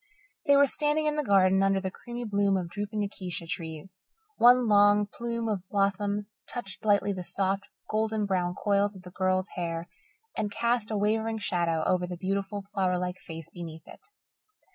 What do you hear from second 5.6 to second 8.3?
blossoms touched lightly the soft, golden